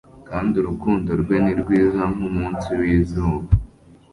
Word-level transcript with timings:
kandi 0.29 0.53
urukundo 0.61 1.09
rwe 1.21 1.35
ni 1.43 1.53
rwiza 1.61 2.01
nkumunsi 2.13 2.69
wizuba 2.79 3.47